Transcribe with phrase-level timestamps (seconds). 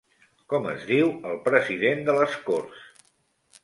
[0.53, 2.85] Com es diu el president de les corts?